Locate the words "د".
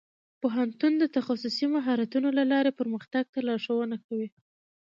0.97-1.03